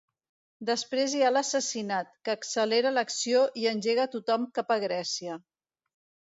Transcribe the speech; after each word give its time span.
Després 0.67 1.11
hi 1.17 1.19
ha 1.25 1.29
l'assassinat, 1.33 2.09
que 2.29 2.33
accelera 2.35 2.93
l'acció 2.95 3.43
i 3.65 3.69
engega 3.73 4.09
tothom 4.17 4.49
cap 4.57 4.75
a 4.79 4.81
Grècia. 4.87 5.39